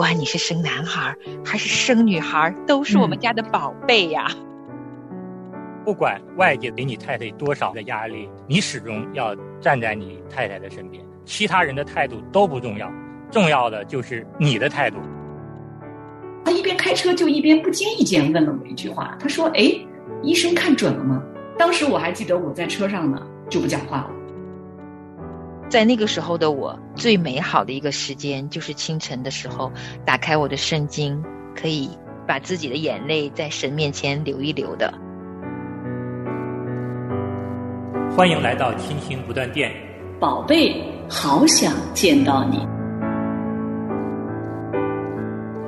[0.00, 1.14] 管你是生男孩
[1.44, 4.28] 还是生女孩，都是我们家的宝贝呀。
[5.84, 11.04] 不管外界给你太太多少的压力，你始终要站在你太太的身边。
[11.26, 12.90] 其他人的态度都不重要，
[13.30, 14.96] 重要的就是你的态度。
[16.46, 19.70] 他一边开车就一边不经意间问了我一句话，他说：“哎，
[20.22, 21.22] 医生看准了吗？”
[21.58, 23.20] 当时我还记得我在车上呢，
[23.50, 24.10] 就不讲话了。
[25.70, 29.70] 在那个时候的我，最美好的一个时间就是清晨的时候，
[30.04, 31.22] 打开我的圣经，
[31.54, 31.88] 可以
[32.26, 34.92] 把自己的眼泪在神面前流一流的。
[38.16, 39.70] 欢迎来到亲情不断电，
[40.18, 40.74] 宝贝，
[41.08, 42.66] 好想见到你。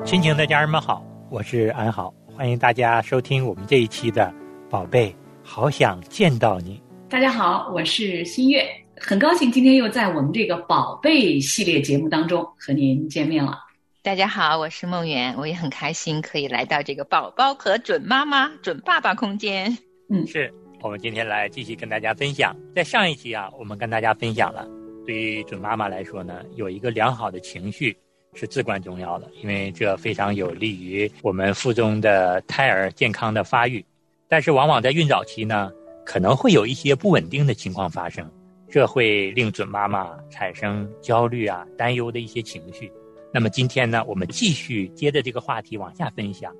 [0.04, 4.24] 亲情的家人们好，我是安好，欢迎大家收听我们这一期的
[4.68, 6.82] 《宝贝，好想见到你》。
[7.08, 8.66] 大家好，我是新月，
[9.04, 13.58] 很高兴今天又在我们这个宝贝系列节目当中和您见面了。
[14.00, 19.76] 大家好，我是梦圆，我也很开心可以来到这个宝宝和准妈妈、准爸爸空间。
[20.08, 20.52] 嗯，是。
[20.82, 24.66] 我们今天来继续跟大家分享，在上一期啊，我们跟大家分享了，
[25.04, 27.96] 对于准妈妈来说呢，有一个良好的情绪
[28.34, 33.84] 是至关重要的，因为这非常有利于我们腹中的胎儿健康的发育。
[34.28, 35.70] 但是，往往在孕早期呢，
[36.04, 38.28] 可能会有一些不稳定的情况发生，
[38.72, 42.90] 这会令准妈妈产生焦虑啊、担忧的一些情绪。
[43.30, 46.50] 那么今天呢，我们继续接着这个话题往下分享，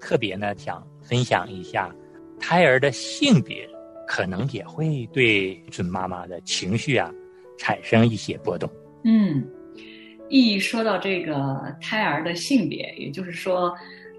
[0.00, 1.88] 特别呢，想分享一下。
[2.40, 3.68] 胎儿的性别
[4.08, 7.08] 可能也会对准妈妈的情绪啊
[7.56, 8.68] 产生一些波动。
[9.04, 9.46] 嗯，
[10.28, 13.72] 一说到这个胎儿的性别，也就是说，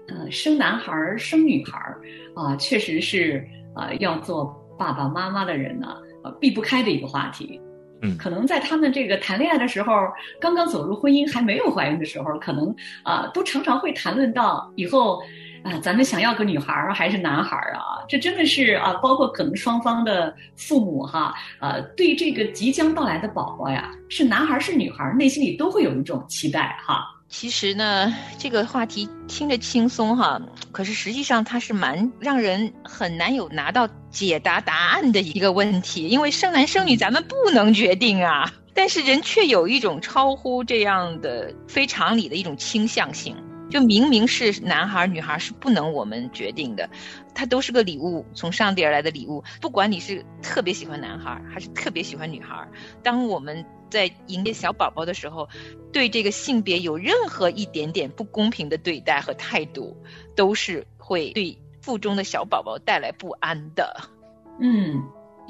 [0.08, 2.00] 呃，生男孩儿生女孩儿
[2.34, 4.46] 啊，确实是啊，要做
[4.78, 7.60] 爸爸妈妈的人呢，呃，避不开的一个话题。
[8.02, 9.92] 嗯，可能在他们这个谈恋爱的时候，
[10.40, 15.20] 刚刚走入婚姻还没有怀孕的时候，可能啊，都常常会谈论到以后。
[15.64, 18.02] 啊，咱们想要个女孩儿还是男孩儿啊？
[18.08, 27.04] 这真的是啊，包括可能双方的父母哈，呃，对这个即将到来的宝宝呀，是男孩儿是女孩儿，内心里都会有一种期待哈。
[27.34, 43.34] 其实呢，这个话题听着轻松哈，可是实际上它是蛮让人很难有拿到解答答案的一个问题，因为生男生女咱们不能决定啊，但是人却有一种超乎这样的非常理的一种倾向性。
[43.72, 46.90] 就明明是男孩儿女孩儿是不能我们决定的，
[47.34, 49.42] 它都是个礼物，从上帝而来的礼物。
[49.62, 52.68] 不管你是特别喜欢男孩儿还是特别喜欢女孩儿，
[53.02, 55.48] 当我们在迎接小宝宝的时候，
[55.90, 59.96] 对这个性别有任何一点点不公平的对待和态度，
[60.36, 64.02] 都是会对腹中的小宝宝带来不安的。
[64.60, 65.02] 嗯。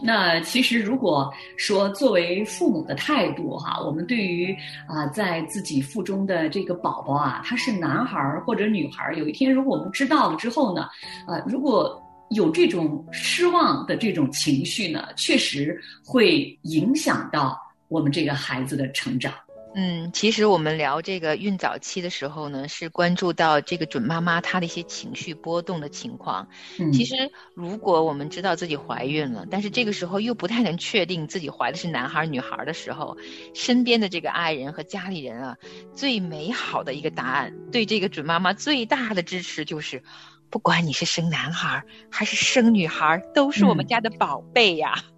[0.05, 4.53] 那其实，如果说作为父母的态度哈，我们对于
[4.89, 10.83] 啊，在自己腹中的这个宝宝啊，他是男孩儿或者女孩儿，有一天如果我们知道了之后呢，
[11.27, 17.57] 啊，如果有这种失望的这种情绪呢，确实会影响到
[17.89, 19.33] 我们这个孩子的成长。
[19.75, 26.47] 嗯，其实我们聊这个孕早期的时候呢，是关注到这个准妈妈她的一些情绪波动的情况。
[26.79, 27.15] 嗯，其实
[27.55, 33.17] 如果我们知道自己怀孕了，但是这个时候又不太能确定自己怀的是男孩女孩的时候，
[33.55, 35.57] 身边的这个爱人和家里人啊，
[35.95, 40.03] 最美好的一个答案，对这个准妈妈最大的支持就是，
[40.51, 44.95] 不管你是生男孩还是生女孩，都是我们家的宝贝呀。
[44.97, 45.12] 嗯，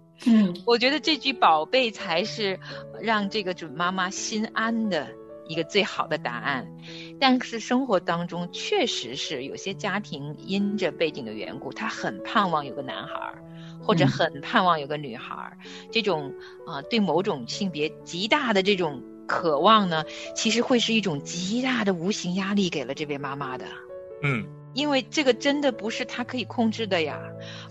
[0.65, 2.59] 我觉得这句“宝贝”才是
[3.01, 5.07] 让这个准妈妈心安的
[5.47, 6.67] 一个最好的答案。
[7.19, 13.43] 但是生活当中确实是有些家庭因着背景的缘故，他很盼望有个男孩儿，
[13.81, 15.57] 或者很盼望有个女孩儿。
[15.91, 16.33] 这种
[16.65, 20.05] 啊，对某种性别极大的这种渴望呢，
[20.35, 23.65] 其实会是一种极大的无形压力给了这位妈妈的。
[24.23, 24.47] 嗯。
[24.75, 27.19] 因为这个真的不是他可以控制的呀，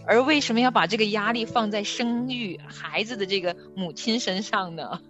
[0.07, 5.01] 而为什么要把这个压力放在生育孩子的这个母亲身上呢？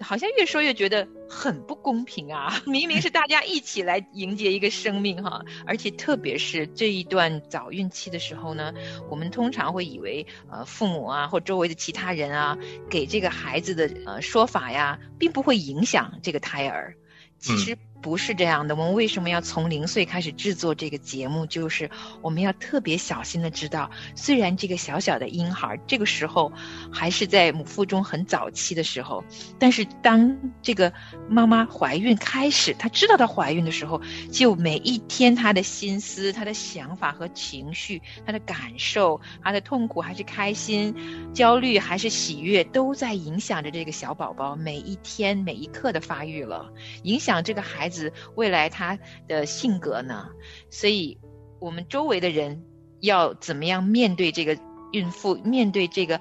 [0.00, 2.60] 好像越说越觉得很不公平啊！
[2.66, 8.72] 明明是大家一起来迎接一个生命哈，而且特别是这一段早孕期的时候呢，
[9.08, 12.58] 我们通常会以为呃父母啊或周围的其他人啊
[12.90, 16.96] 给这个孩子的呃说法呀，并不会影响这个胎儿，
[17.38, 17.78] 其实。
[18.02, 21.46] 不是这样的，我们为什么要从零岁开始制作这个节目？
[21.46, 21.88] 就是
[22.20, 26.52] 我们要特别小心的知道，虽然这个小小的婴孩这个时候
[26.90, 29.22] 还是在母腹中很早期的时候，
[29.56, 30.92] 但是当这个
[31.28, 34.02] 妈妈怀孕开始，她知道她怀孕的时候，
[34.32, 40.92] 就每一天她的心思、她的想法和情绪、她的感受、她的痛苦还是开心、
[41.32, 46.68] 焦虑还是喜悦，都在影响着这个小宝宝每一天每一刻的发育了，
[47.04, 47.91] 影响这个孩子。
[47.92, 48.98] 子未来他
[49.28, 50.26] 的性格呢？
[50.70, 51.16] 所以，
[51.60, 52.60] 我们周围的人
[53.02, 54.58] 要怎么样面对这个
[54.92, 56.18] 孕妇，面对这个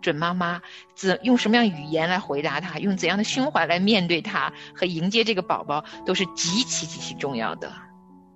[0.00, 0.60] 准妈妈，
[0.96, 7.70] 怎用什么样语言来回答她，用怎样的胸怀来面对她和迎接这个宝宝，都是极其极其重要的。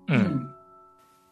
[0.07, 0.47] 嗯，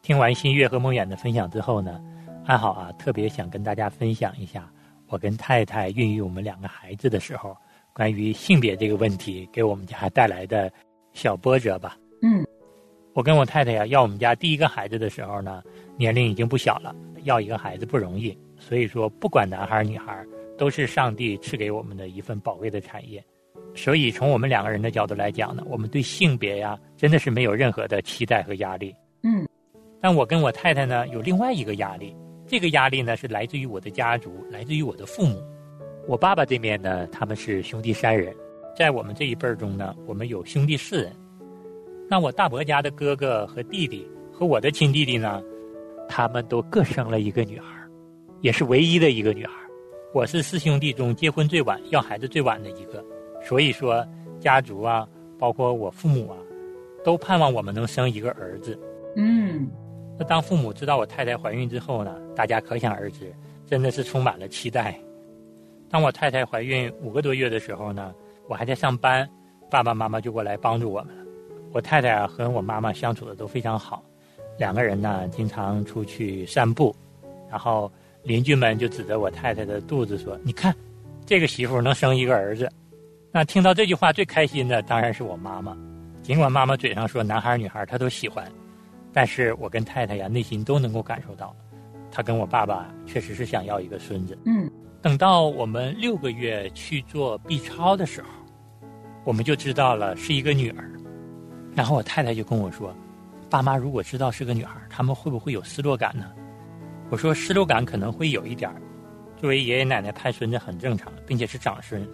[0.03, 2.01] 听完新月和梦魇的分享之后呢，
[2.47, 4.69] 安好啊，特别想跟大家分享一下，
[5.07, 7.57] 我跟太太孕育我们两个孩子的时候。
[7.95, 10.73] 关于性别这个问题给我们家带来的
[11.13, 11.97] 小波折吧。
[12.23, 12.47] 嗯，
[13.15, 15.63] 我跟我太太呀要我们家第一个孩子的时候呢，
[15.97, 16.95] 年龄已经不小了，
[17.25, 20.25] 要一个孩子不容易，所以说不管男孩女孩，
[20.57, 23.23] 都是上帝赐给我们的一份宝贵的产业。
[23.75, 28.95] 所以从我们两个人的角度来讲呢，我们对性别呀真的是没有任何的期待和压力。
[29.23, 29.49] 嗯，
[30.01, 32.15] 但我跟我太太呢有另外一个压力，
[32.47, 35.43] 这个压力呢是来自于我的家族，来自于我的父母。
[36.07, 38.35] 我爸爸这面呢，他们是兄弟三人，
[38.75, 41.13] 在我们这一辈儿中呢，我们有兄弟四人。
[42.09, 45.43] 那我大伯家的哥哥和弟弟和我的亲弟弟呢，
[46.09, 47.67] 他们都各生了一个女孩，
[48.41, 49.53] 也是唯一的一个女孩。
[50.15, 53.03] 我是四兄弟中结婚最晚、要孩子最晚的一个，
[53.43, 54.07] 所以说
[54.41, 55.09] 家族啊，
[55.39, 56.37] 包括我父母啊，
[57.03, 58.79] 都盼望我们能生一个儿子。
[59.17, 59.71] 嗯，
[60.19, 63.33] 那当父母知道我太太怀孕之后呢，大家可想而知，
[63.67, 64.99] 真的是充满了期待。
[65.89, 68.15] 当我太太怀孕五个多月的时候呢，
[68.49, 69.29] 我还在上班，
[69.71, 71.25] 爸爸妈妈就过来帮助我们了。
[71.73, 74.05] 我太太啊和我妈妈相处的都非常好，
[74.59, 76.95] 两个人呢经常出去散步，
[77.49, 77.91] 然后
[78.23, 80.75] 邻居们就指着我太太的肚子说：“你看，
[81.25, 82.71] 这个媳妇能生一个儿子。”
[83.33, 85.75] 那听到这句话最开心的当然是我妈妈，
[86.23, 88.47] 尽管妈妈嘴上说男孩女孩她都喜欢，
[89.13, 91.57] 但是我跟太太呀内心都能够感受到，
[92.11, 94.37] 她跟我爸爸确实是想要一个孙子。
[94.45, 94.71] 嗯。
[95.03, 98.29] 等到我们六个月去做 B 超的时候，
[99.25, 100.89] 我们就知道了是一个女儿。
[101.75, 102.95] 然后我太太就跟我说
[103.51, 106.31] ：“爸妈如果知道是个女孩，他们会不会有失落感呢？”
[107.11, 108.81] 我说：“失落感可能会有一点儿。
[109.37, 112.09] 作为爷爷奶奶盼孙子很正常，并且是长孙。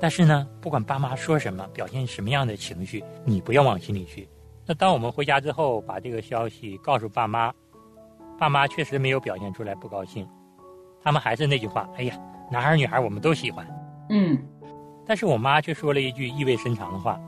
[0.00, 4.28] 但是呢，不管爸妈说什么，表现什么样的情绪，你不要往心里去。
[4.66, 7.52] 那当我们回家之后，把这个消息告诉爸妈，
[8.36, 10.26] 爸妈确实没有表现出来不高兴。”
[11.04, 12.18] 他们还是那句话，哎呀，
[12.50, 13.64] 男孩女孩我们都喜欢，
[14.08, 14.38] 嗯，
[15.06, 17.20] 但是我妈却说了一句意味深长的话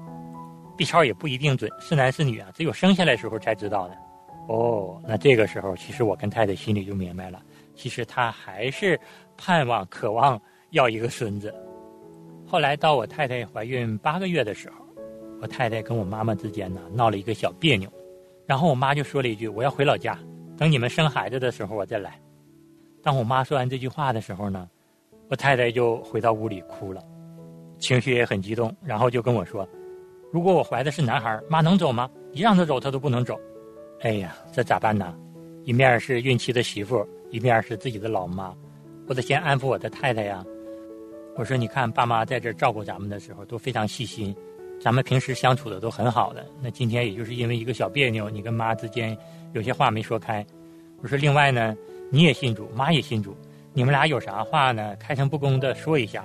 [0.77, 3.97] ：“B 超也不一定准，是男是女啊，只有生下来时候才知道的。”
[4.49, 7.43] 哦，那这个时候，其实我跟太太心里就明白了，
[7.75, 8.99] 其实她还是
[9.37, 10.41] 盼望、渴望
[10.71, 11.55] 要一个孙子。
[12.47, 14.77] 后来到我太太怀孕八个月的时候，
[15.43, 17.93] 我太太跟我妈妈之间呢闹了一个小别扭，
[18.47, 20.19] 然后我妈就说了一句：“我要回老家，
[20.57, 22.19] 等你们生孩子的时候我再来。”
[23.07, 24.69] 当我妈说完这句话的时候呢，
[25.31, 27.01] 我太太就回到屋里哭了，
[27.79, 29.65] 情绪也很激动，然后就跟我说
[30.33, 32.11] ：“如果我怀的是男孩，妈能走吗？
[32.33, 33.39] 一让他走，他都不能走。”
[34.03, 35.17] 哎呀，这咋办呢？
[35.63, 38.53] 一面是孕期的媳妇，一面是自己的老妈，
[39.07, 40.45] 我得先安抚我的太太呀。
[41.37, 44.35] 我说：“你看，爸妈在这照顾咱们的时候都非常细心，
[44.81, 46.45] 咱们平时相处的都很好的。
[46.61, 49.17] 那今天也就是因为一个小别扭，你跟妈之间
[49.53, 50.45] 有些话没说开。”
[51.01, 51.73] 我说：“另外呢。”
[52.11, 53.37] 你也信主，妈也信主，
[53.73, 54.95] 你们俩有啥话呢？
[54.97, 56.25] 开诚布公的说一下，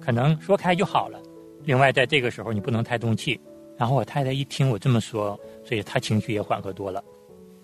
[0.00, 1.20] 可能说开就好了。
[1.62, 3.40] 另外，在这个时候你不能太动气。
[3.78, 7.02] 然后我太太一听我这么说，所以她情绪也缓和多了。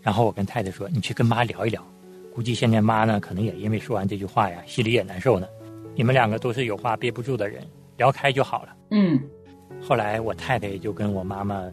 [0.01, 1.87] 然后我跟太太说：“你去跟妈聊一聊，
[2.35, 5.47] 估计现在妈呢，可能也因为说完这句话呀，心里也难受呢。
[5.95, 7.63] 你们两个都是有话憋不住的人，
[7.99, 9.21] 聊开就好了。”嗯。
[9.83, 11.71] 后来我太太就跟我妈妈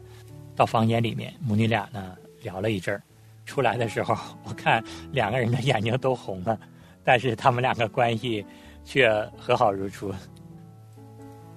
[0.57, 3.01] 到房间里面，母女俩呢聊了一阵儿。
[3.45, 6.59] 出来的时候， 我看两个人的眼睛都红了，
[7.03, 8.45] 但是他们两个关系
[8.83, 10.13] 却和好如初。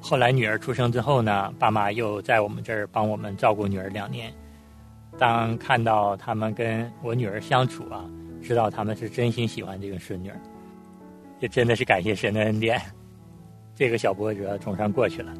[0.01, 4.33] 后来女儿出生之后呢，爸妈又在我们这儿帮我们照顾女儿两年。
[5.19, 8.05] 当看到他们跟我女儿相处啊，
[8.43, 10.39] 知道他们是真心喜欢这个孙女儿，
[11.41, 12.81] 也真的是感谢神的恩典，
[13.75, 15.33] 这个小波折总算过去了。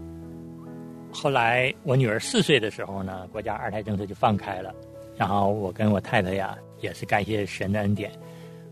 [1.13, 4.75] 后来我女儿四岁的时候呢，国家二胎政策就放开了。
[5.17, 8.13] 然后我跟我太太呀，也是感谢神的恩典，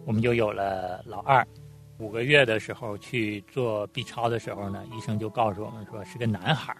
[0.04, 1.46] 我们就有了老二。
[1.98, 6.76] 五个月的时候去做 B 超的时候呢，医生就告诉我们说是个男孩。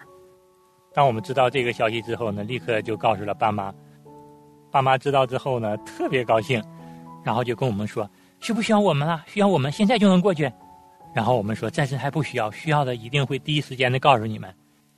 [0.92, 3.72] 当我们知道这个消息之后呢，立刻就告诉了爸妈。
[4.70, 6.62] 爸妈知道之后呢，特别高兴，
[7.22, 9.24] 然后就跟我们说需不需要我们啊？
[9.26, 10.50] 需要我们现在就能过去。
[11.14, 14.52] 然后我们说暂时还不需要，需要的一定会第一时间的告诉你们。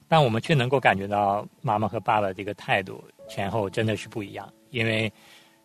[0.08, 4.52] 但我们却能够感觉到妈妈和爸爸这个态度前后真的是不一样。
[4.71, 5.12] 因为，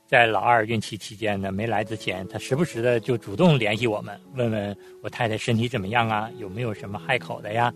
[0.05, 7.73] 在老二孕期期间呢，没来之前，他时不时的就主动联系我们，问问我太太身体怎么样啊，有没有什么害口的呀？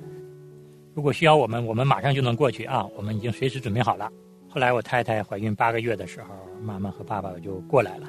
[0.94, 4.10] 如果需要我们，我们马上就能过去啊，我们已经随时准备好了。
[4.50, 6.30] 后来我太太怀孕八个月的时候，
[6.62, 8.08] 妈妈和爸爸就过来了，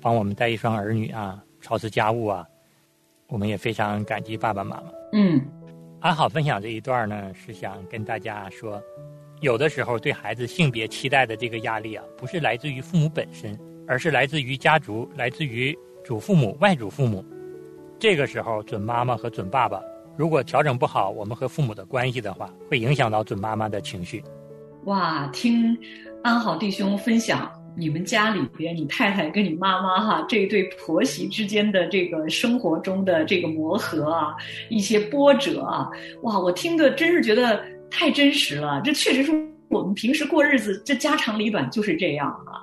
[0.00, 2.46] 帮我们带一双儿女啊，操持家务啊，
[3.28, 4.92] 我们也非常感激爸爸妈妈。
[5.12, 5.40] 嗯，
[6.00, 8.82] 安好分享这一段呢，是想跟大家说，
[9.40, 17.24] 有的时候对孩子性别期待的这个压力啊，不是来自于父母本身，而是来自于家族，来自于祖父母、外祖父母。
[17.98, 19.80] 这个时候，准妈妈和准爸爸
[20.14, 24.22] 如果调整不好我们和父母的关系的话，会影响到准妈妈的情绪。
[24.84, 25.76] 哇，听
[26.22, 34.34] 安好弟兄分享你们家里边你太太跟你妈妈哈这一对婆媳之间的这个生活中的这个磨合啊，
[34.68, 35.88] 一些波折啊，
[36.22, 38.80] 哇，我听的真是觉得太真实了。
[38.84, 39.32] 这确实是
[39.68, 42.62] 我们平时过日子，这家长里短就是这样啊。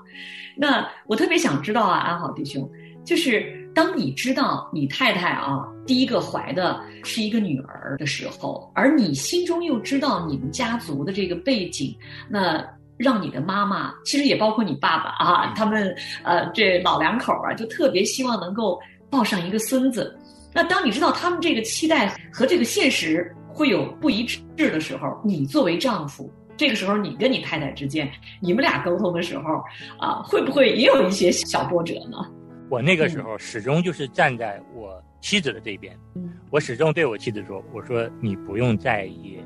[0.55, 2.69] 那我特别想知道啊，安好弟兄，
[3.05, 11.95] 就是当你知道你太太啊第一个怀的是一个女儿的时候，而你心中又知道你们家族的这个背景，
[12.27, 12.65] 那
[12.97, 18.79] 让你的妈妈，其实也包括你爸爸啊，他们呃这老两口啊，就特别希望能够
[19.11, 20.17] 抱上一个孙子。
[20.53, 26.31] 那当你知道他们这个期待和这个现实会有不一致的时候，你作为丈夫。
[26.55, 28.07] 这个时候，你跟你太太之间，
[28.39, 29.63] 你们俩沟通的时候，
[29.97, 32.17] 啊，会不会也有一些小波折呢？
[32.69, 35.97] 我那个时候始终就是站在我妻子的这边，
[36.51, 39.39] 我始终对我妻子说：“我说你不用在意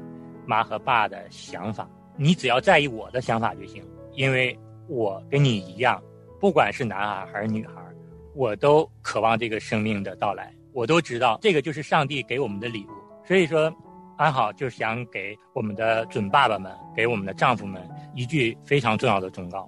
[0.46, 1.88] 妈和爸的想法，
[2.18, 3.82] 你只要在意我的想法就行。
[4.14, 6.02] 因为我跟你一样，
[6.40, 7.74] 不管是男孩还是女孩，
[8.36, 12.92] 我都渴望这个生命的到来，我都知道这个就是上帝给我们的礼物。
[13.28, 13.72] 所以说。”
[14.22, 17.82] 安好就是想给我们的准爸爸们，给我们的丈夫们
[18.14, 19.68] 一句非常重要的忠告：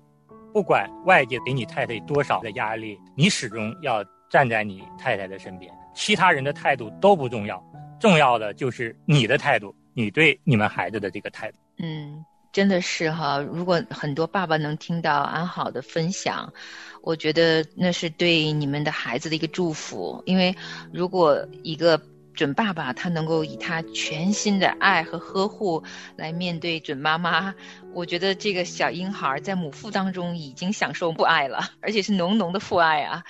[0.53, 5.73] 不管外界给你太太多少的压力，你始终要站在你太太的身边。
[5.95, 7.59] 其他人的态度都不重要，
[7.99, 11.57] 重要的就是你的态度，你对你们孩子的这个态度。
[11.79, 13.39] 嗯，真的是哈。
[13.39, 16.53] 如果很多爸爸能听到安好的分享，
[17.01, 20.21] 我觉得那是对你们的孩子的一个祝福。
[20.27, 20.55] 因为
[20.91, 21.99] 如果一个
[22.33, 25.83] 准爸爸他能够以他全新的爱和呵护
[26.15, 27.55] 来面对准妈妈。
[27.93, 33.23] 我觉得这个小婴孩在母腹当中已经享受父爱了，而且是浓浓的父爱啊！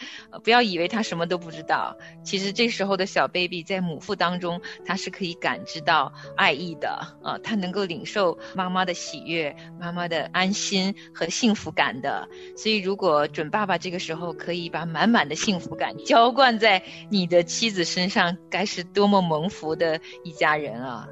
[0.43, 6.89] 不要以为他什么都不知道，其实这时候的小 baby 在母腹当中，他是可以感知到爱意的
[7.24, 12.27] 啊，他能够领受妈妈的喜悦、妈妈的安心和幸福感的。
[12.55, 21.08] 所以，如果准爸爸这个时候可以把满满的幸福感浇灌在你的妻子身上，该是多么蒙福的一家人啊！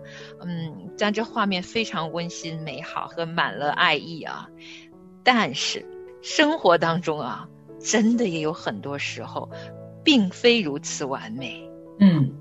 [0.45, 4.47] 嗯，但这画面非常温馨、美好和满了爱意啊。
[5.23, 5.85] 但是
[6.21, 7.47] 生活当中啊，
[7.79, 9.49] 真的也有很多时候，
[10.03, 11.69] 并非如此完美。
[11.99, 12.33] 嗯，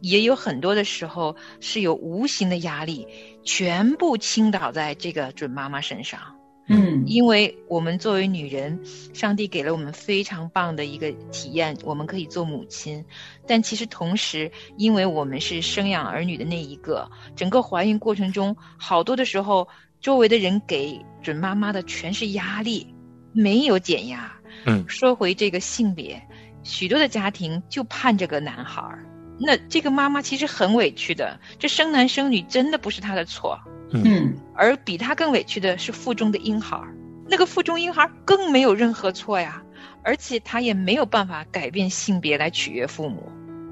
[0.00, 3.06] 也有很多的时候是有无形的压力，
[3.44, 6.39] 全部倾倒在这个准妈妈身上。
[6.72, 8.80] 嗯，因为我们作为女人，
[9.12, 13.04] 上帝给了我们非常棒的一个体验，我们可以做母亲。
[13.44, 19.66] 但其实同时，因为我们是生养儿女的那一个，整个怀孕过程中，好多的时候，
[20.00, 22.94] 周围的人给准妈妈的全是压力，
[23.32, 24.32] 没有减压。
[24.64, 26.22] 嗯，说回这个性别，
[26.62, 29.04] 许多的家庭就盼着个男孩儿，
[29.40, 33.58] 那这个妈妈其实很委屈的，这生男生女真的不是她的错。
[33.92, 36.80] 嗯，而比他更委屈的是腹中的婴孩，
[37.28, 39.62] 那个腹中婴孩更没有任何错呀，
[40.04, 43.30] 而且他也没有办法改变性别来取悦父母。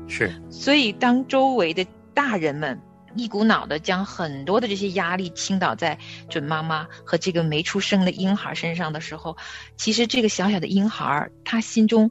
[0.09, 2.81] 是，所以当周围的大人们
[3.15, 5.99] 一股脑的将很多的这些压力倾倒在
[6.29, 9.37] 准妈妈和这个没出生的婴孩身上的时候，
[9.77, 12.11] 其实这个小小的婴孩他心中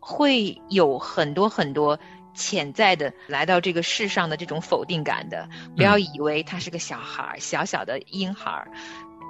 [0.00, 2.00] 会有很多很多。
[2.38, 8.70] 潜在的来到这个世上的这种否定感的，不要以为他是个小孩儿，小小的婴孩儿，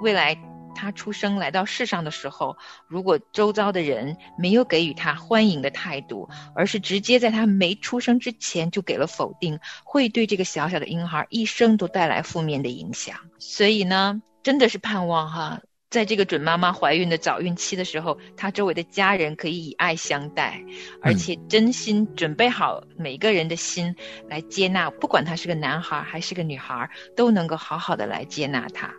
[0.01, 0.37] 未来
[0.75, 2.55] 他出生来到世上的时候，
[2.87, 13.17] 如果周遭的人没有给予他欢迎的态度，而是直接在他没出生之前就给了否定，会对这个小小的婴孩一生都带来负面的影响。
[13.39, 15.59] 所以呢，真的是盼望哈。
[15.89, 20.63] 在这个准妈妈怀孕的早孕期的时候，她周围的家人可以以爱相待，
[21.01, 23.95] 而且真心准备好每个人的心
[24.27, 28.93] 来接纳，不管他是个男孩还是个女孩，都能够好好的来接纳他。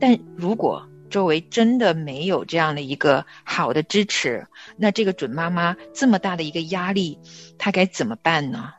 [0.00, 4.44] 但如果周围真的没有这样的一个好的支持，
[4.76, 7.16] 那这个准妈妈这么大的一个压力，
[7.56, 8.72] 她该怎么办呢？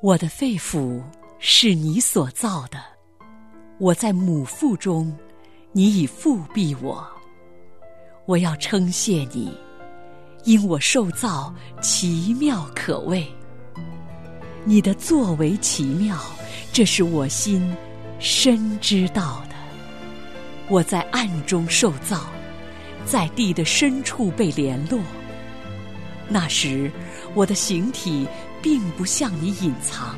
[0.00, 1.02] 我的肺腑
[1.40, 2.95] 是你所造的。
[3.78, 5.14] 我在母腹中，
[5.72, 7.06] 你已复庇我。
[8.24, 9.52] 我要称谢你，
[10.44, 13.26] 因我受造奇妙可畏。
[14.64, 16.18] 你的作为奇妙，
[16.72, 17.76] 这是我心
[18.18, 19.54] 深知道的。
[20.68, 22.24] 我在暗中受造，
[23.04, 24.98] 在地的深处被联络。
[26.30, 26.90] 那时，
[27.34, 28.26] 我的形体
[28.62, 30.16] 并不向你隐藏。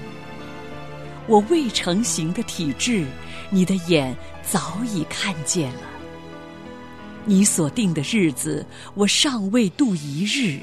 [1.26, 3.04] 我未成形的体质，
[3.50, 5.82] 你的眼早已看见了。
[7.24, 8.64] 你所定的日子，
[8.94, 10.60] 我尚未度一日，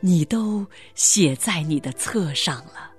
[0.00, 2.92] 你都写在你的册上了。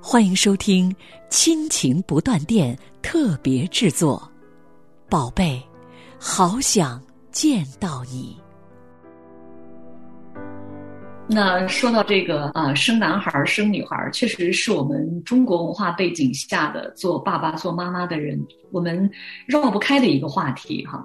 [0.00, 0.90] 欢迎收听
[1.30, 4.30] 《亲情不断电》特别制作，
[5.08, 5.62] 宝贝，
[6.18, 8.36] 好想见到你。
[11.28, 18.40] 那说到这个啊，生男孩儿生女孩儿，确实是我们中国文化背景下的做爸爸做妈妈的人，
[18.70, 19.10] 我们
[19.46, 21.04] 绕不开的一个话题哈。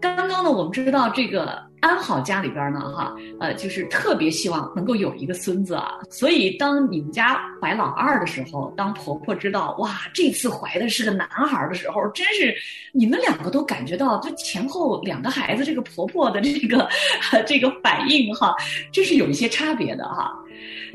[0.00, 5.98] 刚刚呢，我们知道这个安好家里边呢，哈，呃，就是特别希望能够有一个孙子啊。
[6.08, 12.54] 所以当你们家怀老二的时候，当婆婆知道哇，这次怀的是个男孩的时候，真是
[12.92, 16.88] 你们两个都感觉到，就前后两个孩子，这个婆婆的这个
[17.46, 18.54] 这个反应哈，
[18.90, 20.32] 这是有一些差别的哈。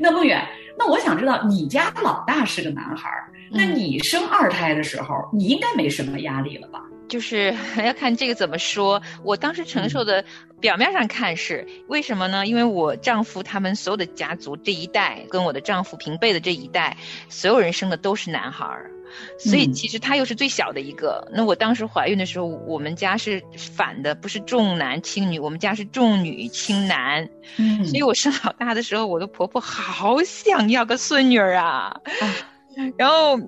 [0.00, 0.44] 那梦远，
[0.76, 3.08] 那我想知道你家老大是个男孩，
[3.52, 6.82] 那你生二胎的时候，你应该没什么压力了吧？
[7.08, 9.00] 就是 要看这个怎么说。
[9.22, 10.24] 我当时承受的，
[10.60, 12.46] 表面上看是为什么呢？
[12.46, 16.96] 因为我丈夫他们所有的家族这一代，跟我的丈夫平辈的这一代，
[17.28, 18.90] 所有人生的都是男孩儿，
[19.38, 21.26] 所以其实他又是最小的一个。
[21.32, 27.28] 那我当时怀孕的时候，我们家是反的，不是重男轻女，我们家是重女轻男。
[27.56, 32.00] 嗯，所以我生老大的时候，我的婆婆好想要个孙女儿啊，
[32.96, 33.38] 然后。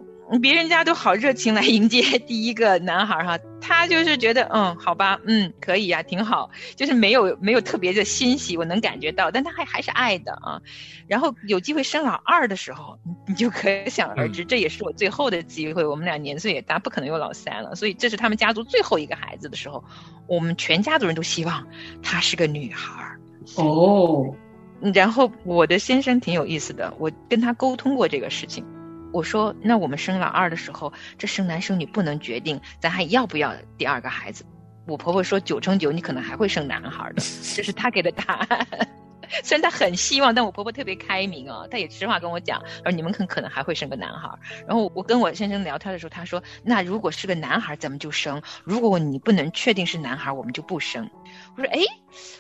[0.42, 10.60] 别人家都好热情来迎接 第一个男孩哈，他就是觉得嗯好吧嗯可以呀挺好，就是没有没有特别的欣喜，我能感觉到，但他还还是爱的啊。
[11.06, 15.86] 然后有机会生老二的时候，你就可想而知，这也是我最后的机会。
[15.86, 19.82] 我们俩年岁也大，不可能有老三了，所以这是他们家族最后一个孩子的时候，
[20.26, 21.66] 我们全家族人都希望
[22.02, 23.16] 她是个女孩
[23.56, 24.34] 哦。
[24.94, 28.64] 然后我的先生挺有意思的，我跟他沟通过这个事情。
[29.12, 34.44] 我说，那我们生老二的时候，这生男生女不能决定，咱还要不要第二个孩子？
[34.86, 37.16] 我婆婆说九成九你可能还会生男孩的，
[37.54, 38.66] 这是她给的答案。
[39.44, 44.30] 虽然她很希望，但我婆婆特别开明啊，她也实话跟我讲，而你们可可能还会生个男孩。
[44.66, 51.10] 然后我跟我先生聊天的时候，他说，那如果是个男孩，咱们就生；如果你不能确定是男孩，我们就不生。
[51.54, 51.80] 我说，哎，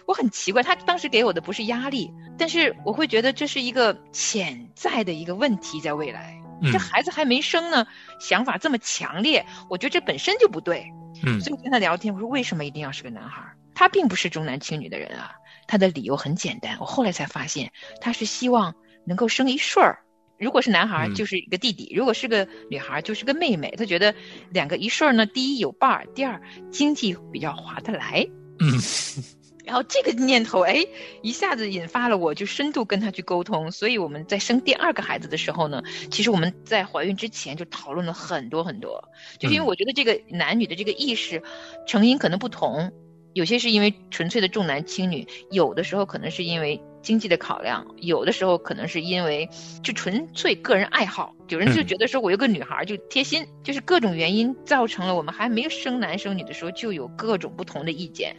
[0.06, 6.37] 我很奇怪，他当时给我的不是压力，但是我会觉得这是一个潜在的一个问题，在未来。
[6.72, 7.86] 这孩子还没生呢，
[8.20, 10.84] 想法这么强烈，我觉得这本身就不对。
[11.24, 13.42] 嗯，所以我跟他聊天，我说为什么一定要是个男孩？
[13.74, 15.32] 他并不是重男轻女的人啊，
[15.66, 16.76] 他的理由很简单。
[16.80, 20.00] 我后来才发现，他是希望能够生一顺儿。
[20.38, 23.74] 如果是男孩，就是一个弟弟；如果是个女孩，就是个妹妹。
[23.76, 24.14] 他觉得
[24.50, 26.40] 两个一顺儿呢，第一有伴儿，第二
[26.70, 28.26] 经济比较划得来。
[28.60, 28.78] 嗯。
[29.68, 30.86] 然后这个念头，哎，
[31.20, 33.70] 一下子引发了我，就深度跟他去沟通。
[33.70, 41.42] 所以我们在生第二个孩子的时候呢，其实我们在怀孕之前就讨论了很多很多，就是因为我觉得这个男女的这个意识
[41.86, 42.90] 成因可能不同，
[43.34, 46.82] 有些是因为纯粹的重男轻女，有的时候可能是因为。
[47.08, 49.48] 经济的考量，有的时候可能是因为
[49.82, 58.36] 就纯粹个人爱好，有人就觉得说我有个女孩就贴心，就是各种原因造成了我们还没有生男生女的时候就有各种不同的意见，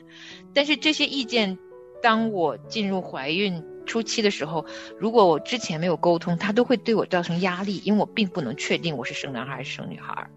[0.53, 1.57] 但是这些意见，
[2.03, 3.63] 当我进入怀孕。
[3.89, 4.63] 初期的时候，
[4.99, 10.29] 如果我之前没有沟通，他都会对我造成压力，因为我并不能确定我是生男孩还是生女孩，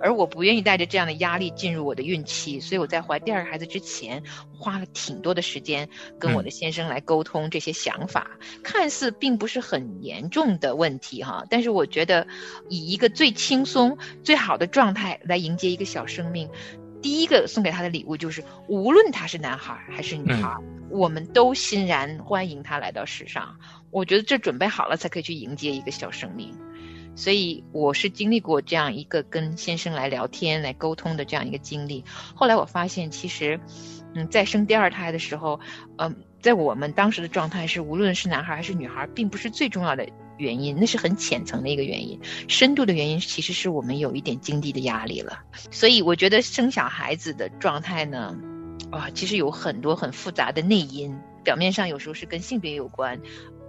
[0.00, 4.22] 而我不愿意带着这样的压力进入我的孕期，所以我在怀第二个孩子之前，
[4.56, 5.88] 花了挺多的时间
[6.20, 12.28] 跟我的先生来沟通这些想法，看似并不是很严重的问题哈，但是我觉得
[12.68, 16.48] 以一个最轻松、最好的状态来迎接一个小生命。
[17.02, 20.56] 第一个送给他的礼物就是，无论他是男孩还是女孩，
[20.88, 23.56] 我们都欣然欢迎他来到世上。
[23.90, 26.54] 我觉得这准备好了才可以去迎接一个小生命。
[27.14, 32.02] 所以我是经历过这样一个跟先生来聊天、来沟通的这样一个经历。
[32.34, 33.60] 后来我发现，其实，
[34.14, 35.60] 嗯，在生第二胎的时候，
[35.98, 40.08] 嗯，在我们当时的状态是，无论是男孩还是女孩，并不是最重要的。
[40.36, 45.40] 原因那是很浅层的一个原因，深度的原因其实是我们有一点经济的压力了。
[45.70, 48.36] 所以我觉得生小孩子的状态呢，
[48.90, 51.16] 啊，其实有很多很复杂的内因。
[51.44, 53.20] 表面上有时候是跟性别有关，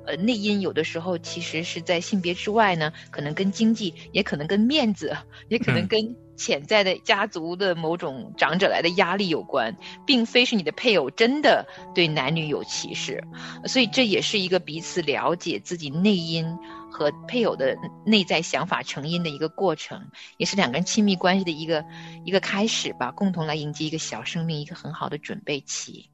[0.06, 5.16] 呃，内因有的时候其实是在性别之外呢，可能跟经济，也可能跟面子，
[5.50, 13.24] 也可能跟潜在的家族的某种长者来的压力有关，并非是你的配偶真的对男女有歧视，
[13.66, 16.58] 所以这也是一个彼此了解自己内因
[16.92, 21.86] 和配偶的内在想法成因的一个过程，也是两个人亲密关系的一个
[22.26, 26.10] 一个开始吧，共同来迎接一个小生命一个很好的准备期。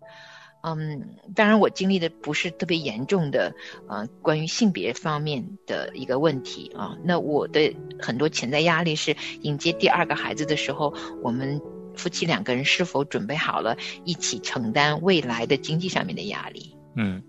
[0.61, 3.53] 嗯，当然，我经历的不是特别严重的，
[3.87, 6.97] 呃，关于性别方面的一个问题啊。
[7.03, 10.93] 那我的很多潜在压力是迎接第二个孩子的时候，
[11.23, 11.61] 我们
[11.95, 16.75] 夫妻两个人是否准备好了一起承担未来的经济上面的压力？
[16.95, 17.23] 嗯，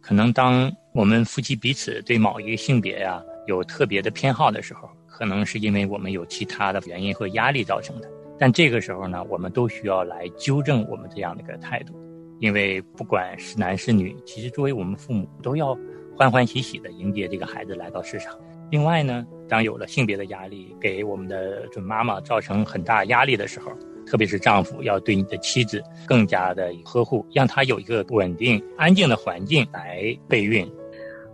[0.00, 8.08] 可能当我们夫妻彼此对某一个性别呀有特别的偏好的时候，可能是因为我们有其他的原因和压力造成的。
[8.38, 11.94] 但这个时候呢，我们都需要来纠正我们这样的一个态度。
[12.38, 15.76] 因为不管是男是女，其实作为我们父母，都要
[16.16, 18.32] 欢欢喜喜的迎接这个孩子来到世上。
[18.70, 23.70] 另外呢，当有了性别的压力，给我们的准妈妈造成很大压力的时候，
[24.04, 30.68] 特别是丈夫要对你的妻子更加的呵护，让她有一个稳定、安静的环境来备孕。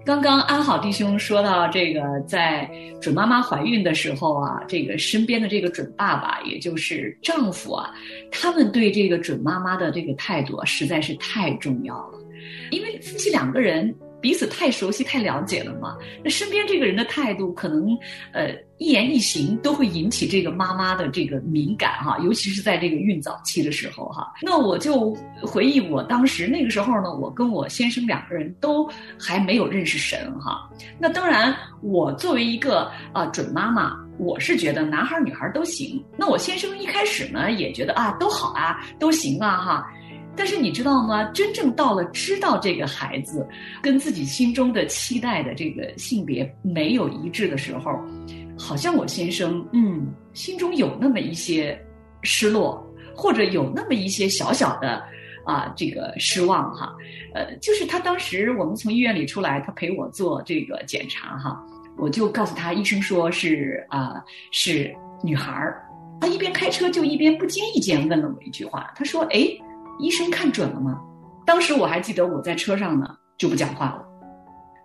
[0.04, 2.68] 刚刚安好弟兄说到这个，在
[3.00, 7.88] 准妈妈怀孕的时候啊，这个身边的这个准爸爸，也就是丈夫啊，
[8.30, 12.18] 他们对这个准妈妈的这个态度啊，实在是太重要了，
[12.70, 13.94] 因为夫妻两个人。
[14.22, 15.98] 彼此太熟悉、太了解了嘛？
[16.22, 17.86] 那身边这个人的态度，可能
[18.32, 24.32] 呃一言一行都会引起这个妈妈的这个敏感哈，尤其是在这个孕早期的时候哈。
[24.40, 30.70] 那我就回忆我当时那个时候呢，我跟我先生两个人都还没有认识神哈。
[31.00, 36.00] 那当然，我作为一个啊准妈妈，我是觉得男孩女孩都行。
[36.16, 39.92] 那我先生一开始呢也觉得啊都好啊，都行啊哈。
[40.34, 41.24] 但是你知道吗？
[41.32, 43.46] 真正到了知道这个孩子
[43.82, 48.00] 跟自己心中的期待的这个性别没有一致的时候，
[48.58, 51.78] 好像我先生嗯心中有那么一些
[52.22, 52.82] 失落，
[53.14, 55.04] 或者有那么一些小小的
[55.44, 56.94] 啊这个失望哈。
[57.34, 61.62] 呃，就是他当时我们从医院里出来，他陪我做这个检查哈，
[61.98, 64.14] 我就告诉他医生说是啊
[64.50, 65.84] 是女孩儿，
[66.22, 69.46] 他一边开车就一边不经意间问了我一句话，他说哎。
[70.02, 71.00] 医生看准了吗？
[71.46, 74.04] 当时我还记得我在车上呢，就不讲话了，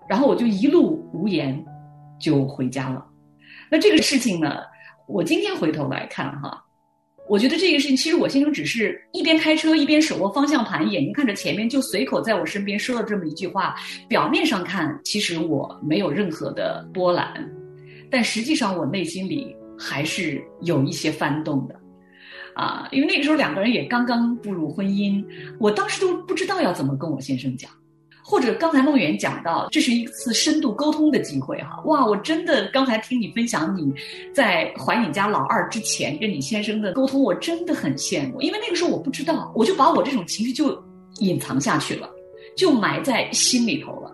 [0.08, 1.66] 然后我就一路无言，
[2.20, 3.04] 就回家了。
[3.70, 4.58] 那这个事情呢，
[5.08, 6.64] 我今天回头来看哈，
[7.28, 13.76] 我觉得这个事情其实我先生只是一边开车一边手握方向盘，眼睛看着前面，就随口在我身边说了这么一句话。
[14.08, 17.28] 表面上看，其实我没有任何的波澜，
[18.10, 21.76] 但实际上我内心里还是有一些翻动的。
[22.58, 25.24] 啊，因为那个时候两个人也刚刚步入婚姻，
[25.60, 27.70] 我当时都不知道要怎么跟我先生讲，
[28.24, 33.94] 或者刚才梦圆讲到，这是一次深度沟通的机会哈，哇，我真的刚才听你分享你
[34.34, 40.84] 在怀你家老二之前跟你先生的沟通，我真的很羡慕，因为那个时候我不知道，我就把我这种情绪就
[41.20, 42.10] 隐藏下去了，
[42.56, 44.12] 就埋在心里头了。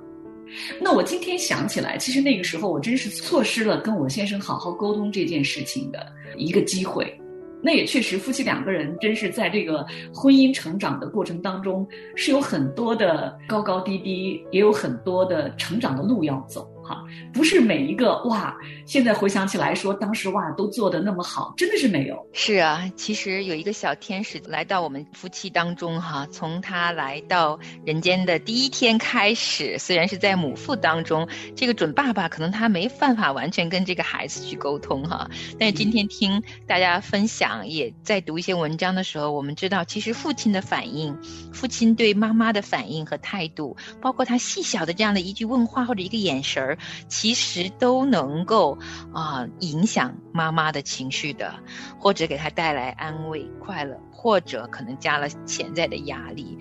[0.82, 7.18] 那我今天想起来，其实那个时候我真是错失了跟我先生好好沟通这件事情的一个机会。
[7.66, 16.70] 那也确实，夫妻两个人真是在这个婚姻成长的过程当中，是有很多的高高低低，也有很多的成长的路要走。
[16.84, 18.56] 哈，不是每一个哇！
[18.86, 22.28] 现在回想起来，说当时哇都做的那么好，真的是没有。
[22.34, 35.30] 是啊，其实有一个小天使来到我们夫妻当中哈，从他来到人间的第一天开始，虽然是在母腹当中，这个准爸爸可能他没办法完全跟这个孩子去沟通哈。
[35.58, 41.18] 但是今天听大家分享，也在读一些文章的时候，我们知道，其实父亲的反应，
[41.54, 46.73] 父亲对妈妈的反应和态度，包括他细小的这样的一句问话或者一个眼神儿。
[47.08, 48.78] 其实都能够
[49.14, 51.56] 啊影响妈妈的情绪的，
[52.00, 56.58] 或者给她带来安慰、快乐，或者可能加了潜在的压力。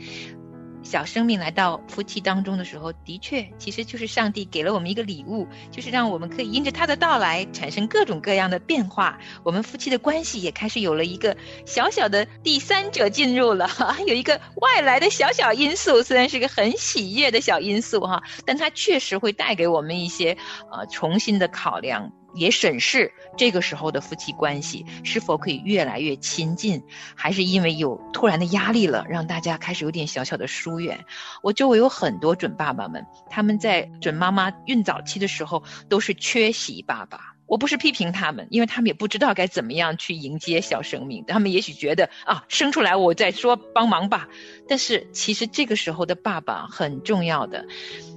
[0.82, 9.18] 小生命来到夫妻当中的时候，的确，其实就是上帝给了我们一个礼物，就是让我们可以因着他的到来产生各种各样的变化。
[9.44, 13.68] 我们夫妻的关系也开始有了一个小小的第三者进入了，
[14.06, 20.36] 有一个外来的小小因素，虽然是个很喜悦的小因素哈，但它确实会带给我们一些
[20.70, 22.12] 呃重新的考量。
[22.34, 26.82] 也审视这个时候的夫妻关系是否可以越来越亲近，
[27.14, 31.04] 还是因为有突然的压力了，让大家开始有点小小的疏远。
[31.42, 37.34] 我周围有很多准爸爸们，他们在准妈妈孕早期的时候都是缺席爸爸。
[37.46, 44.26] 我不是批评他们，因为他们也不知道该怎么样去迎接小生命，他们也许觉得啊，生出来我再说帮忙吧。
[44.66, 47.66] 但是其实这个时候的爸爸很重要的，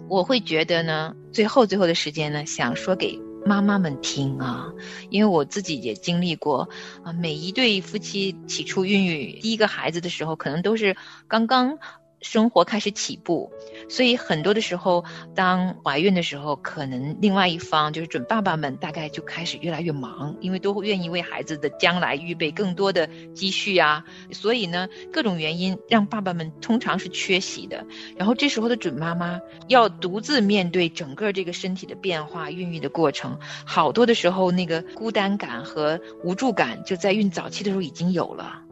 [0.08, 4.74] 我会觉得呢，最后最后的时间呢，想说给妈妈们听啊，
[5.10, 6.68] 因为我自己也经历过
[7.04, 11.78] 啊，每一对夫妻起初孕育第一个孩子的时候，可能都是刚刚。
[12.22, 13.52] 生活开始起步，
[13.90, 24.04] 所以很多的时候，当怀孕的时候，可能另外一方就是准爸爸们，大概就开始越来越忙，因为都会愿意为孩子的将来预备更多的积蓄啊。
[24.32, 27.86] 所以呢，各种原因让爸爸们通常是缺席的。
[28.18, 38.65] 然后这时候的准妈妈要独自面对整个这个身体的变化、孕育的过程，好多的时候那个孤单感和无助感就在孕早期的时候已经有了。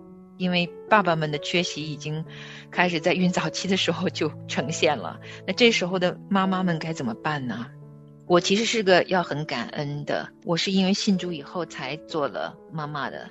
[0.43, 2.25] 因为爸爸们的缺席已经
[2.69, 7.67] 开始在孕早期的时候就呈现了，那这时候的妈妈们该怎么办呢？
[8.27, 13.29] 我其实是个要很感恩的，我是因为信主以后才做了妈妈的。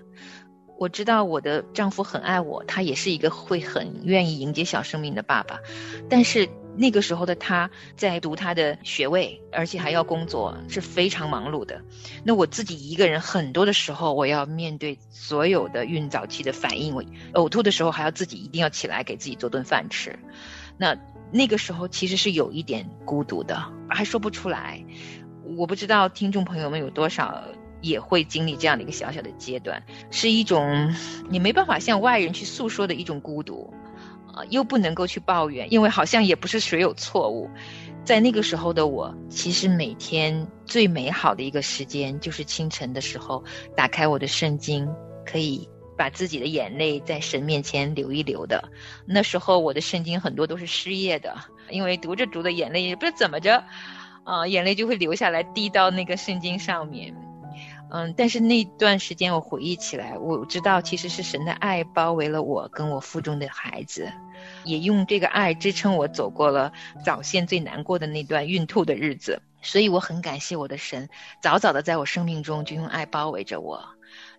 [0.78, 5.60] 我知道我的丈夫很爱我，他也是一个会很愿意迎接小生命的爸爸，
[6.08, 6.48] 但是。
[6.76, 11.82] 那个时候的他在读他的学位，而且还要工作，是非常忙碌的。
[12.24, 17.04] 那我自己一个人，很多的时候我要面对所有的孕早期的反应，我
[17.34, 20.18] 呕吐的时候还要自己一定要起来给自己做顿饭吃。
[20.78, 20.96] 那
[21.30, 24.84] 那个时候其实是有一点孤独的，还说不出来。
[25.56, 27.42] 我不知道听众朋友们有多少
[27.80, 30.94] 也会经历这样的一个小小的阶段，是一种
[31.28, 33.74] 你没办法向外人去诉说的一种孤独。
[34.34, 37.50] 啊，又不能够去抱怨，因为好像也不是谁有错误。
[38.04, 43.44] 在那个时候的我，其实每天最美好的一个时间就是清晨的时候，
[43.76, 44.88] 打开我的圣经，
[45.24, 48.70] 可以把自己的眼泪在神面前流一流的。
[49.06, 51.36] 那时候我的圣经很多都是失业的，
[51.70, 53.62] 因为读着读着眼泪也不知道怎么着，
[54.24, 57.14] 啊，眼泪就会流下来滴到那个圣经上面。
[57.94, 64.10] 嗯，但是那段时间我回忆起来，我知道其实是神的爱包围了我跟我腹中的孩子，
[64.64, 66.72] 也用这个爱支撑我走过了
[67.04, 71.10] 早先最难过的那段孕吐的日子，所以我很感谢我的神，
[71.42, 73.86] 早早的在我生命中就用爱包围着我。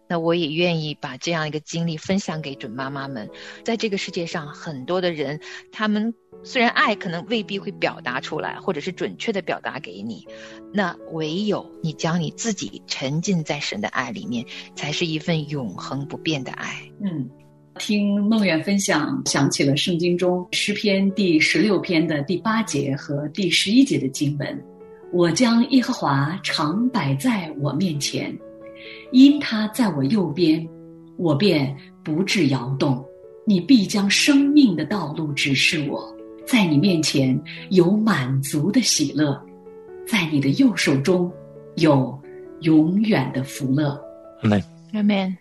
[0.08, 3.30] 那我也愿意把这样一个经历分享给准妈妈们，
[3.64, 5.40] 在这个世界上，很多的人，
[5.72, 6.14] 他们
[6.44, 10.28] 虽然爱可能未必会表达出来，或者是准确的表达给你，
[10.74, 16.76] 那唯有你将你自己沉浸在神的爱里面，才是一份永恒不变的爱。
[17.02, 17.30] 嗯，
[17.80, 24.64] 听梦远分享，想起了圣经中诗篇第十六篇的第八节和第十一节的经文
[25.14, 28.38] ：“我将耶和华常摆在我面前。”
[29.14, 30.68] 因他在我右边，
[31.18, 31.74] 我便
[32.04, 33.06] 不致摇动。
[33.46, 36.04] 你必将生命的道路指示我，
[36.48, 39.40] 在你面前有满足的喜乐，
[40.08, 41.32] 在你的右手中
[41.76, 42.20] 有
[42.62, 44.02] 永远的福乐。
[44.42, 44.64] 阿门。
[44.94, 45.38] 阿门。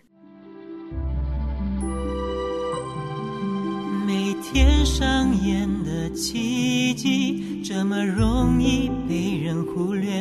[4.05, 10.11] 每天上演的奇迹，这么容易被人忽略。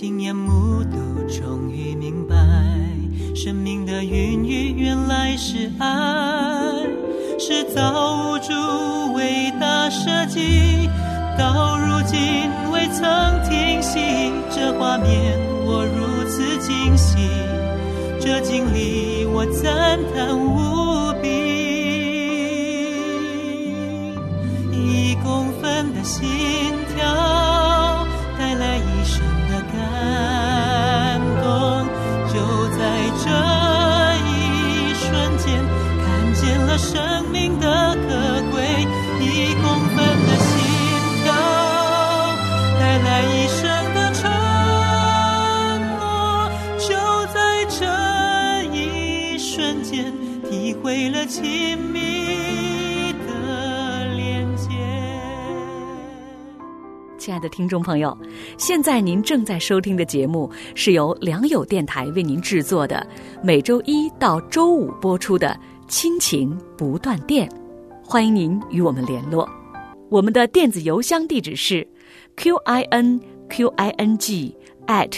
[0.00, 2.36] 亲眼目睹，终于明白，
[3.34, 5.86] 生命的孕育原来是爱，
[7.36, 8.52] 是造物主
[9.14, 10.88] 伟大设计。
[11.36, 12.16] 到如今
[12.70, 13.02] 未曾
[13.50, 13.98] 停息，
[14.54, 17.18] 这画面我如此惊喜，
[18.20, 21.28] 这经历我赞叹无比。
[24.70, 26.22] 一公分的心
[26.94, 27.04] 跳
[36.78, 38.08] 生命的可
[38.52, 38.64] 贵。
[39.20, 39.64] 一公
[39.94, 40.54] 分的心
[41.22, 41.34] 跳，
[42.78, 43.60] 带来一生
[43.94, 44.30] 的承
[45.98, 46.00] 诺，
[46.78, 46.94] 就
[47.34, 47.36] 在
[47.68, 47.84] 这
[48.72, 50.12] 一瞬间，
[50.48, 54.68] 体会了亲密的连接。
[57.18, 58.16] 亲爱的听众朋友，
[58.56, 63.04] 现在您正在收听的节目是由良友电台为您制作的，
[63.42, 65.48] 每周一到周五播出的
[65.88, 67.48] 《亲情不断电》，
[68.04, 69.48] 欢迎您与我们联络。
[70.10, 71.86] 我们的电子邮箱地址是
[72.36, 74.54] q i n q i n g
[74.86, 75.12] at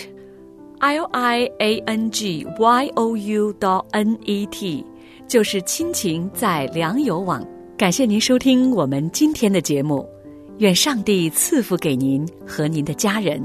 [0.78, 4.84] l i a n g y o u dot n e t，
[5.28, 7.44] 就是亲情在良友网。
[7.76, 10.08] 感谢您收听我们今天的节目。
[10.58, 13.42] 愿上帝赐福给您和您的家人，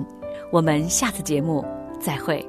[0.51, 1.65] 我们下次节目
[1.99, 2.45] 再会。